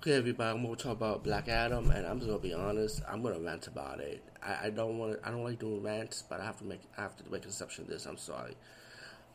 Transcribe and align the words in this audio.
Okay, 0.00 0.14
everybody, 0.14 0.56
I'm 0.56 0.64
gonna 0.64 0.76
talk 0.76 0.92
about 0.92 1.22
Black 1.22 1.46
Adam, 1.48 1.90
and 1.90 2.06
I'm 2.06 2.20
just 2.20 2.26
gonna 2.26 2.40
be 2.40 2.54
honest. 2.54 3.02
I'm 3.06 3.22
gonna 3.22 3.38
rant 3.38 3.66
about 3.66 4.00
it. 4.00 4.24
I, 4.42 4.68
I 4.68 4.70
don't 4.70 4.96
want. 4.96 5.18
I 5.22 5.30
don't 5.30 5.44
like 5.44 5.58
doing 5.58 5.82
rants, 5.82 6.24
but 6.26 6.40
I 6.40 6.44
have 6.46 6.56
to 6.60 6.64
make. 6.64 6.80
I 6.96 7.02
have 7.02 7.14
to 7.18 7.30
make 7.30 7.44
exception 7.44 7.84
of 7.84 7.90
this. 7.90 8.06
I'm 8.06 8.16
sorry. 8.16 8.56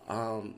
Um, 0.10 0.56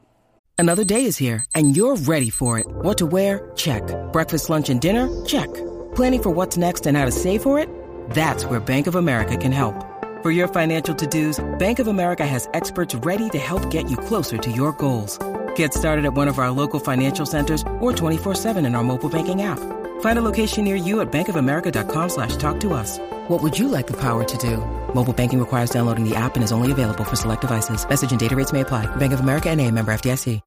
Another 0.57 0.85
day 0.85 1.03
is 1.03 1.17
here, 1.17 1.43
and 1.53 1.75
you're 1.75 1.97
ready 1.97 2.29
for 2.29 2.57
it. 2.57 2.65
What 2.67 2.97
to 2.99 3.05
wear? 3.05 3.51
Check. 3.57 3.83
Breakfast, 4.13 4.49
lunch, 4.49 4.69
and 4.69 4.79
dinner? 4.79 5.09
Check. 5.25 5.53
Planning 5.95 6.23
for 6.23 6.29
what's 6.29 6.55
next 6.55 6.85
and 6.85 6.95
how 6.95 7.03
to 7.03 7.11
save 7.11 7.43
for 7.43 7.59
it? 7.59 7.67
That's 8.11 8.45
where 8.45 8.61
Bank 8.61 8.87
of 8.87 8.95
America 8.95 9.35
can 9.35 9.51
help. 9.51 9.75
For 10.23 10.31
your 10.31 10.47
financial 10.47 10.95
to-dos, 10.95 11.43
Bank 11.59 11.79
of 11.79 11.87
America 11.87 12.25
has 12.25 12.47
experts 12.53 12.95
ready 12.95 13.29
to 13.31 13.37
help 13.37 13.69
get 13.71 13.89
you 13.89 13.97
closer 13.97 14.37
to 14.37 14.49
your 14.49 14.71
goals. 14.71 15.19
Get 15.57 15.73
started 15.73 16.05
at 16.05 16.13
one 16.13 16.29
of 16.29 16.39
our 16.39 16.49
local 16.49 16.79
financial 16.79 17.25
centers 17.25 17.61
or 17.81 17.91
24-7 17.91 18.65
in 18.65 18.73
our 18.73 18.83
mobile 18.83 19.09
banking 19.09 19.41
app. 19.41 19.59
Find 19.99 20.17
a 20.17 20.23
location 20.23 20.63
near 20.63 20.75
you 20.75 21.01
at 21.01 21.11
bankofamerica.com 21.11 22.09
slash 22.09 22.35
talk 22.37 22.59
to 22.61 22.73
us. 22.73 22.97
What 23.27 23.43
would 23.43 23.57
you 23.59 23.67
like 23.67 23.85
the 23.85 23.97
power 23.97 24.23
to 24.23 24.37
do? 24.37 24.57
Mobile 24.95 25.13
banking 25.13 25.39
requires 25.39 25.69
downloading 25.69 26.07
the 26.07 26.15
app 26.15 26.35
and 26.35 26.43
is 26.43 26.51
only 26.51 26.71
available 26.71 27.03
for 27.03 27.15
select 27.15 27.41
devices. 27.41 27.87
Message 27.87 28.09
and 28.09 28.19
data 28.19 28.35
rates 28.35 28.51
may 28.51 28.61
apply. 28.61 28.87
Bank 28.95 29.13
of 29.13 29.19
America 29.19 29.49
and 29.49 29.61
a 29.61 29.69
member 29.69 29.91
FDIC. 29.93 30.41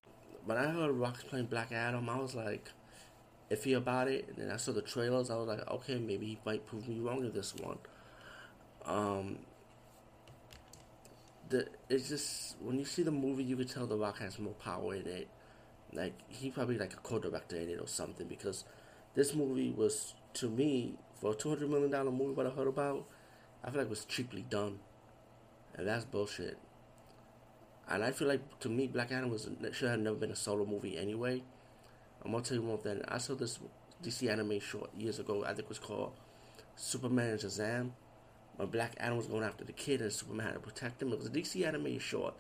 when 0.47 0.59
I 0.59 0.67
heard 0.67 0.91
Rock's 0.91 1.23
playing 1.23 1.47
Black 1.47 1.71
Adam, 1.71 2.09
I 2.09 2.19
was 2.19 2.35
like 2.35 2.71
iffy 3.53 3.77
about 3.77 4.09
it. 4.09 4.27
And 4.29 4.37
then 4.39 4.51
I 4.51 4.57
saw 4.57 4.73
the 4.73 4.83
trailers. 4.83 5.31
I 5.31 5.37
was 5.37 5.47
like, 5.47 5.69
okay, 5.71 5.97
maybe 5.99 6.27
he 6.27 6.39
might 6.45 6.67
prove 6.67 6.89
me 6.89 6.99
wrong 6.99 7.25
in 7.25 7.33
this 7.33 7.55
one. 7.55 7.79
Um, 8.85 9.39
the 11.51 11.69
it's 11.89 12.09
just 12.09 12.57
when 12.61 12.79
you 12.79 12.85
see 12.85 13.03
the 13.03 13.13
movie, 13.13 13.45
you 13.45 13.57
can 13.57 13.69
tell 13.69 13.87
the 13.87 13.97
Rock 13.97 14.19
has 14.19 14.39
more 14.39 14.55
power 14.55 14.95
in 14.95 15.07
it. 15.07 15.29
Like 15.93 16.15
he 16.29 16.51
probably 16.51 16.79
like 16.79 16.95
a 16.95 16.97
co-director 16.97 17.57
in 17.57 17.69
it 17.69 17.81
or 17.81 17.87
something 17.87 18.27
because 18.27 18.65
this 19.15 19.35
movie 19.35 19.71
was 19.71 20.15
to 20.35 20.49
me 20.49 20.95
for 21.21 21.33
a 21.33 21.35
two 21.35 21.49
hundred 21.49 21.71
million 21.71 21.91
dollar 21.91 22.11
movie. 22.11 22.33
What 22.33 22.47
I 22.47 22.51
heard 22.51 22.69
about, 22.69 23.05
I 23.65 23.71
feel 23.71 23.79
like 23.79 23.87
it 23.87 23.91
was 23.91 24.05
cheaply 24.05 24.45
done, 24.49 24.79
and 25.75 25.87
that's 25.87 26.05
bullshit. 26.05 26.59
And 27.89 28.05
I 28.05 28.13
feel 28.13 28.29
like 28.29 28.61
to 28.61 28.69
me, 28.69 28.87
Black 28.87 29.11
Adam 29.11 29.31
was 29.31 29.49
should 29.73 29.91
have 29.91 30.01
never 30.01 30.17
been 30.17 30.31
a 30.31 30.37
solo 30.37 30.65
movie 30.65 30.97
anyway. 30.97 31.43
I'm 32.25 32.33
gonna 32.33 32.45
tell 32.45 32.57
you 32.57 32.63
one 32.63 32.79
thing. 32.79 33.03
I 33.09 33.19
saw 33.19 33.35
this 33.35 33.59
DC 34.03 34.31
anime 34.31 34.61
short 34.61 34.91
years 34.97 35.19
ago. 35.19 35.43
I 35.45 35.49
think 35.49 35.61
it 35.61 35.69
was 35.69 35.79
called 35.79 36.13
Superman 36.77 37.31
and 37.31 37.41
Shazam. 37.41 37.91
When 38.57 38.69
Black 38.69 38.95
Adam 38.99 39.17
was 39.17 39.27
going 39.27 39.43
after 39.43 39.65
the 39.65 39.73
kid 39.73 40.03
and 40.03 40.13
Superman 40.13 40.47
had 40.47 40.55
to 40.55 40.61
protect 40.61 41.03
him. 41.03 41.13
It 41.13 41.19
was 41.19 41.29
a 41.29 41.31
DC 41.31 41.67
anime 41.67 41.99
short. 41.99 42.35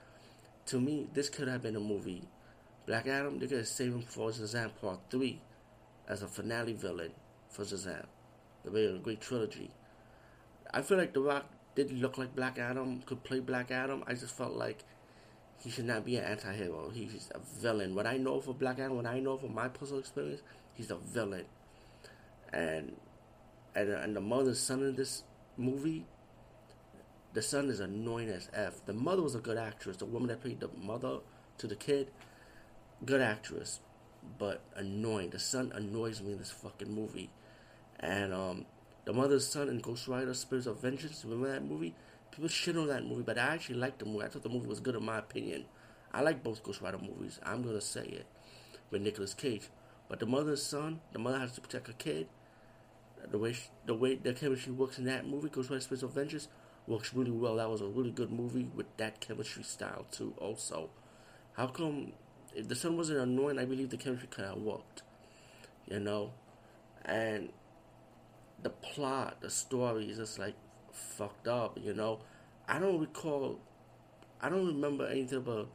To 0.66 0.78
me, 0.78 1.08
this 1.14 1.30
could 1.30 1.48
have 1.48 1.62
been 1.62 1.76
a 1.76 1.80
movie. 1.80 2.28
Black 2.86 3.06
Adam, 3.06 3.38
they 3.38 3.46
could 3.46 3.58
have 3.58 3.68
saved 3.68 3.94
him 3.94 4.02
for 4.02 4.30
Shazam 4.30 4.70
Part 4.80 5.00
3 5.10 5.41
as 6.08 6.22
a 6.22 6.26
finale 6.26 6.72
villain 6.72 7.12
for 7.48 7.64
Shazam. 7.64 8.06
The 8.64 8.70
very 8.70 8.98
great 8.98 9.20
trilogy. 9.20 9.70
I 10.72 10.82
feel 10.82 10.98
like 10.98 11.12
The 11.12 11.20
Rock 11.20 11.46
didn't 11.74 12.00
look 12.00 12.18
like 12.18 12.34
Black 12.34 12.58
Adam, 12.58 13.02
could 13.02 13.22
play 13.24 13.40
Black 13.40 13.70
Adam. 13.70 14.04
I 14.06 14.14
just 14.14 14.36
felt 14.36 14.52
like 14.52 14.84
he 15.58 15.70
should 15.70 15.84
not 15.84 16.04
be 16.04 16.16
an 16.16 16.24
anti-hero. 16.24 16.90
He's 16.90 17.30
a 17.34 17.38
villain. 17.60 17.94
What 17.94 18.06
I 18.06 18.16
know 18.16 18.40
for 18.40 18.54
Black 18.54 18.78
Adam, 18.78 18.96
what 18.96 19.06
I 19.06 19.20
know 19.20 19.36
from 19.36 19.54
my 19.54 19.68
personal 19.68 20.00
experience, 20.00 20.42
he's 20.74 20.90
a 20.90 20.96
villain. 20.96 21.44
And 22.52 22.96
and, 23.74 23.88
and 23.90 24.16
the 24.16 24.20
mother's 24.20 24.58
son 24.58 24.82
in 24.82 24.96
this 24.96 25.22
movie, 25.56 26.04
the 27.34 27.42
son 27.42 27.68
is 27.70 27.78
annoying 27.78 28.28
as 28.28 28.48
f. 28.52 28.84
The 28.86 28.92
mother 28.92 29.22
was 29.22 29.34
a 29.34 29.38
good 29.38 29.58
actress. 29.58 29.96
The 29.98 30.06
woman 30.06 30.28
that 30.28 30.40
played 30.40 30.60
the 30.60 30.70
mother 30.82 31.18
to 31.58 31.66
the 31.66 31.76
kid, 31.76 32.10
good 33.04 33.20
actress, 33.20 33.80
but 34.38 34.62
annoying. 34.76 35.30
The 35.30 35.38
son 35.38 35.72
annoys 35.74 36.20
me 36.20 36.32
in 36.32 36.38
this 36.38 36.50
fucking 36.50 36.92
movie. 36.92 37.30
And 37.98 38.32
um, 38.32 38.66
the 39.04 39.12
mother's 39.12 39.46
son 39.46 39.68
in 39.68 39.80
Ghost 39.80 40.08
Rider: 40.08 40.34
Spirits 40.34 40.66
of 40.66 40.80
Vengeance. 40.80 41.24
Remember 41.24 41.52
that 41.52 41.64
movie? 41.64 41.94
People 42.30 42.48
shit 42.48 42.76
on 42.76 42.86
that 42.88 43.04
movie, 43.04 43.22
but 43.22 43.38
I 43.38 43.54
actually 43.54 43.76
liked 43.76 43.98
the 43.98 44.04
movie. 44.04 44.24
I 44.24 44.28
thought 44.28 44.42
the 44.42 44.48
movie 44.48 44.68
was 44.68 44.81
good 44.81 44.94
in 44.94 45.04
my 45.04 45.19
opinion. 45.19 45.64
I 46.12 46.22
like 46.22 46.42
both 46.42 46.62
Ghost 46.62 46.81
Rider 46.81 46.98
movies. 46.98 47.41
I'm 47.42 47.62
gonna 47.62 47.81
say 47.81 48.04
it 48.04 48.26
with 48.91 49.03
Nicolas 49.03 49.34
Cage. 49.34 49.69
But 50.08 50.19
the 50.20 50.26
mother's 50.26 50.62
son, 50.62 51.00
the 51.12 51.19
mother 51.19 51.38
has 51.38 51.52
to 51.52 51.60
protect 51.60 51.87
her 51.87 51.92
kid. 51.92 52.28
The 53.31 53.38
way 53.38 53.52
she, 53.52 53.69
the 53.87 53.94
way 53.94 54.14
the 54.16 54.32
chemistry 54.32 54.72
works 54.72 54.98
in 54.98 55.04
that 55.04 55.26
movie, 55.26 55.48
Ghost 55.48 55.70
Rider: 55.70 55.81
Spirits 55.81 56.02
of 56.02 56.12
Vengeance, 56.12 56.48
works 56.87 57.14
really 57.14 57.31
well. 57.31 57.56
That 57.56 57.70
was 57.70 57.81
a 57.81 57.87
really 57.87 58.10
good 58.10 58.32
movie 58.32 58.69
with 58.75 58.97
that 58.97 59.20
chemistry 59.20 59.62
style 59.62 60.06
too. 60.10 60.34
Also, 60.38 60.91
how 61.52 61.66
come 61.66 62.12
if 62.55 62.69
the 62.69 62.75
son 62.75 62.97
wasn't 62.97 63.21
annoying? 63.21 63.59
I 63.59 63.65
believe 63.65 63.91
the 63.91 63.97
chemistry 63.97 64.28
could 64.31 64.44
have 64.44 64.59
worked. 64.59 65.03
You 65.87 66.00
know, 66.00 66.33
and 67.05 67.50
the 68.62 68.71
plot, 68.71 69.41
the 69.41 69.50
story 69.50 70.11
is 70.11 70.19
just 70.19 70.38
like 70.38 70.55
fucked 70.93 71.49
up, 71.49 71.78
you 71.83 71.94
know. 71.94 72.21
I 72.69 72.78
don't 72.78 73.00
recall, 73.00 73.59
I 74.41 74.49
don't 74.49 74.66
remember 74.66 75.06
anything 75.06 75.38
about 75.38 75.69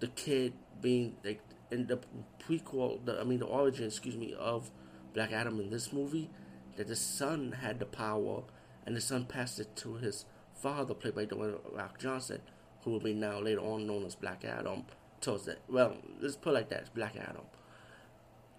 the 0.00 0.08
kid 0.08 0.54
being 0.80 1.16
like 1.24 1.40
in 1.70 1.86
the 1.86 1.98
prequel, 2.38 3.04
the, 3.04 3.20
I 3.20 3.24
mean 3.24 3.38
the 3.38 3.46
origin, 3.46 3.86
excuse 3.86 4.16
me, 4.16 4.34
of 4.38 4.70
Black 5.14 5.32
Adam 5.32 5.60
in 5.60 5.70
this 5.70 5.92
movie, 5.92 6.30
that 6.76 6.88
the 6.88 6.96
son 6.96 7.52
had 7.60 7.78
the 7.78 7.86
power, 7.86 8.42
and 8.86 8.96
the 8.96 9.00
son 9.00 9.24
passed 9.24 9.58
it 9.60 9.74
to 9.76 9.94
his 9.94 10.24
father, 10.54 10.94
played 10.94 11.14
by 11.14 11.26
Dwayne 11.26 11.58
Rock 11.72 11.98
Johnson, 11.98 12.40
who 12.82 12.90
will 12.90 13.00
be 13.00 13.14
now 13.14 13.40
later 13.40 13.60
on 13.60 13.86
known 13.86 14.04
as 14.04 14.14
Black 14.14 14.44
Adam. 14.44 14.84
Towards 15.22 15.44
that, 15.44 15.60
well, 15.68 15.96
let's 16.20 16.34
put 16.34 16.52
like 16.52 16.68
that, 16.70 16.92
Black 16.94 17.14
Adam, 17.16 17.44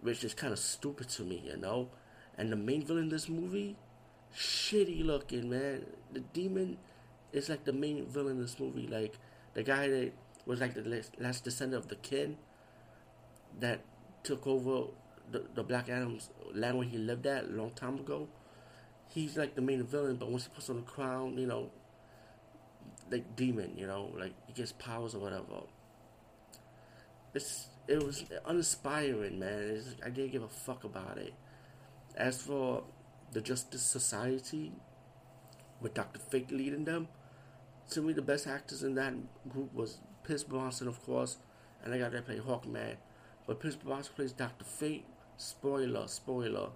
which 0.01 0.23
is 0.23 0.33
kind 0.33 0.53
of 0.53 0.59
stupid 0.59 1.09
to 1.09 1.23
me, 1.23 1.43
you 1.45 1.57
know. 1.57 1.89
And 2.37 2.49
the 2.51 2.55
main 2.55 2.85
villain 2.85 3.03
in 3.03 3.09
this 3.09 3.27
movie, 3.27 3.75
shitty 4.33 5.05
looking, 5.05 5.49
man. 5.49 5.85
The 6.13 6.21
demon 6.21 6.77
is 7.33 7.49
like 7.49 7.65
the 7.65 7.73
main 7.73 8.05
villain 8.05 8.37
in 8.37 8.41
this 8.41 8.57
movie. 8.59 8.87
Like 8.87 9.19
the 9.55 9.63
guy 9.63 9.89
that 9.89 10.13
was 10.45 10.61
like 10.61 10.73
the 10.73 10.83
last, 10.83 11.19
last 11.19 11.43
descendant 11.43 11.83
of 11.83 11.89
the 11.89 11.97
kin 11.97 12.37
that 13.59 13.81
took 14.23 14.47
over 14.47 14.87
the, 15.31 15.43
the 15.55 15.63
Black 15.63 15.89
Adam's 15.89 16.29
land 16.53 16.77
where 16.77 16.87
he 16.87 16.97
lived 16.97 17.25
at 17.25 17.43
a 17.43 17.47
long 17.47 17.71
time 17.71 17.99
ago. 17.99 18.29
He's 19.09 19.35
like 19.35 19.55
the 19.55 19.61
main 19.61 19.83
villain, 19.83 20.15
but 20.15 20.29
once 20.29 20.45
he 20.45 20.49
puts 20.49 20.69
on 20.69 20.77
the 20.77 20.81
crown, 20.83 21.37
you 21.37 21.45
know, 21.45 21.71
like 23.11 23.35
demon, 23.35 23.73
you 23.77 23.85
know, 23.85 24.11
like 24.17 24.31
he 24.47 24.53
gets 24.53 24.71
powers 24.71 25.13
or 25.13 25.19
whatever. 25.19 25.65
It's 27.33 27.69
it 27.87 28.03
was 28.03 28.25
uninspiring, 28.45 29.39
man. 29.39 29.75
It's, 29.75 29.95
I 30.05 30.09
didn't 30.09 30.31
give 30.31 30.43
a 30.43 30.47
fuck 30.47 30.83
about 30.83 31.17
it. 31.17 31.33
As 32.15 32.41
for 32.41 32.83
the 33.31 33.41
Justice 33.41 33.81
Society, 33.81 34.71
with 35.81 35.93
Dr. 35.93 36.19
Fate 36.19 36.51
leading 36.51 36.85
them, 36.85 37.07
to 37.89 38.01
me 38.01 38.13
the 38.13 38.21
best 38.21 38.47
actors 38.47 38.83
in 38.83 38.95
that 38.95 39.13
group 39.49 39.73
was 39.73 39.97
Pierce 40.23 40.43
Brosnan, 40.43 40.87
of 40.87 41.03
course, 41.03 41.37
and 41.83 41.93
I 41.93 41.97
got 41.97 42.11
to 42.13 42.21
play 42.21 42.39
Hawkman. 42.39 42.95
But 43.45 43.59
Pierce 43.59 43.75
Brosnan 43.75 44.15
plays 44.15 44.31
Dr. 44.31 44.63
Fate. 44.63 45.05
Spoiler, 45.35 46.07
spoiler. 46.07 46.69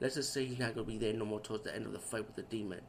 Let's 0.00 0.14
just 0.14 0.32
say 0.32 0.44
he's 0.44 0.58
not 0.58 0.74
gonna 0.74 0.86
be 0.86 0.98
there 0.98 1.12
no 1.12 1.24
more 1.24 1.40
towards 1.40 1.64
the 1.64 1.74
end 1.74 1.86
of 1.86 1.92
the 1.92 1.98
fight 1.98 2.26
with 2.26 2.36
the 2.36 2.42
demon, 2.42 2.80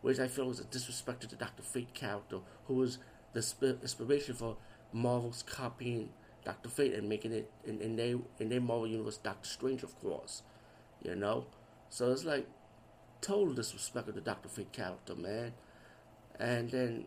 which 0.00 0.18
I 0.18 0.28
feel 0.28 0.46
was 0.46 0.60
a 0.60 0.64
disrespect 0.64 1.20
to 1.20 1.28
the 1.28 1.36
Dr. 1.36 1.62
Fate 1.62 1.94
character, 1.94 2.38
who 2.66 2.74
was 2.74 2.98
the 3.32 3.42
sp- 3.44 3.78
inspiration 3.82 4.34
for 4.34 4.56
Marvel's 4.92 5.42
copying 5.42 6.10
Doctor 6.44 6.68
Fate 6.68 6.94
and 6.94 7.08
making 7.08 7.32
it 7.32 7.50
in, 7.64 7.80
in 7.80 7.96
their 7.96 8.16
in 8.38 8.48
their 8.48 8.60
Marvel 8.60 8.86
universe 8.86 9.16
Doctor 9.16 9.48
Strange, 9.48 9.82
of 9.82 9.98
course. 10.00 10.42
You 11.02 11.16
know, 11.16 11.46
so 11.90 12.12
it's 12.12 12.24
like 12.24 12.46
total 13.20 13.54
disrespect 13.54 14.08
of 14.08 14.14
the 14.14 14.20
Doctor 14.20 14.48
Fate 14.48 14.72
character, 14.72 15.14
man. 15.14 15.52
And 16.38 16.70
then 16.70 17.06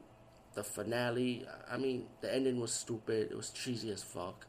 the 0.54 0.64
finale, 0.64 1.46
I 1.70 1.78
mean, 1.78 2.06
the 2.22 2.34
ending 2.34 2.60
was 2.60 2.74
stupid. 2.74 3.32
It 3.32 3.36
was 3.36 3.50
cheesy 3.50 3.92
as 3.92 4.04
fuck. 4.04 4.46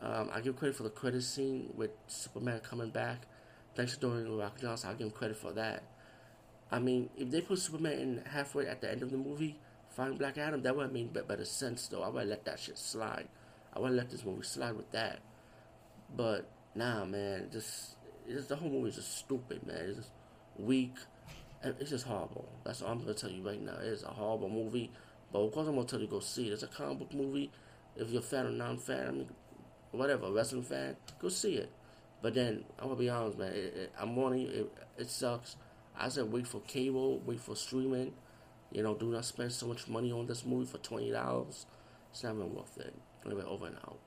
Um, 0.00 0.30
I 0.32 0.40
give 0.40 0.56
credit 0.56 0.76
for 0.76 0.84
the 0.84 0.90
credit 0.90 1.22
scene 1.22 1.72
with 1.76 1.90
Superman 2.06 2.60
coming 2.60 2.90
back. 2.90 3.26
Thanks 3.74 3.96
to 3.96 4.06
Dwayne 4.06 4.38
Rock 4.38 4.60
Johnson, 4.60 4.90
I 4.90 4.92
give 4.94 5.06
him 5.06 5.10
credit 5.12 5.36
for 5.36 5.52
that. 5.52 5.82
I 6.70 6.78
mean, 6.78 7.10
if 7.16 7.30
they 7.30 7.40
put 7.40 7.58
Superman 7.58 7.92
in 7.92 8.22
halfway 8.26 8.66
at 8.66 8.80
the 8.80 8.90
end 8.90 9.02
of 9.02 9.10
the 9.10 9.16
movie, 9.16 9.56
find 9.90 10.18
Black 10.18 10.36
Adam, 10.38 10.62
that 10.62 10.76
would 10.76 10.82
have 10.82 10.92
made 10.92 11.12
better 11.12 11.44
sense, 11.44 11.88
though. 11.88 12.02
I 12.02 12.08
would 12.08 12.28
let 12.28 12.44
that 12.44 12.60
shit 12.60 12.78
slide. 12.78 13.28
I 13.74 13.78
would 13.78 13.88
have 13.88 13.96
let 13.96 14.10
this 14.10 14.24
movie 14.24 14.42
slide 14.42 14.76
with 14.76 14.90
that. 14.92 15.20
But, 16.16 16.48
nah, 16.74 17.04
man, 17.04 17.48
just, 17.52 17.96
just 18.28 18.48
the 18.48 18.56
whole 18.56 18.70
movie 18.70 18.88
is 18.88 18.96
just 18.96 19.18
stupid, 19.18 19.66
man. 19.66 19.76
It's 19.76 19.96
just 19.98 20.10
weak. 20.58 20.94
It's 21.62 21.90
just 21.90 22.06
horrible. 22.06 22.48
That's 22.64 22.82
all 22.82 22.92
I'm 22.92 23.00
gonna 23.00 23.14
tell 23.14 23.30
you 23.30 23.42
right 23.42 23.60
now. 23.60 23.76
It's 23.80 24.02
a 24.02 24.08
horrible 24.08 24.48
movie. 24.48 24.90
But 25.32 25.40
of 25.40 25.52
course, 25.52 25.68
I'm 25.68 25.74
gonna 25.74 25.86
tell 25.86 26.00
you 26.00 26.06
go 26.06 26.20
see 26.20 26.48
it. 26.48 26.52
It's 26.52 26.62
a 26.62 26.68
comic 26.68 26.98
book 27.00 27.14
movie. 27.14 27.50
If 27.96 28.10
you're 28.10 28.20
a 28.20 28.24
fan 28.24 28.46
or 28.46 28.50
non-fan, 28.50 29.08
I 29.08 29.10
mean, 29.10 29.28
whatever, 29.90 30.30
wrestling 30.30 30.62
fan, 30.62 30.96
go 31.20 31.28
see 31.28 31.56
it. 31.56 31.70
But 32.22 32.34
then 32.34 32.64
I'm 32.78 32.88
gonna 32.88 32.98
be 32.98 33.10
honest, 33.10 33.38
man. 33.38 33.52
It, 33.52 33.74
it, 33.76 33.92
I'm 33.98 34.14
warning 34.16 34.42
you, 34.42 34.48
it, 34.48 34.72
it 35.02 35.10
sucks. 35.10 35.56
I 35.98 36.08
said 36.08 36.30
wait 36.32 36.46
for 36.46 36.60
cable, 36.60 37.20
wait 37.26 37.40
for 37.40 37.56
streaming. 37.56 38.12
You 38.70 38.82
know, 38.82 38.94
do 38.94 39.06
not 39.06 39.24
spend 39.24 39.52
so 39.52 39.66
much 39.66 39.88
money 39.88 40.12
on 40.12 40.26
this 40.26 40.44
movie 40.44 40.66
for 40.70 40.78
twenty 40.78 41.10
dollars. 41.10 41.66
It's 42.10 42.22
not 42.22 42.34
even 42.34 42.54
worth 42.54 42.78
it. 42.78 42.94
Anyway, 43.28 43.44
over 43.46 43.66
and 43.66 43.76
out. 43.76 43.98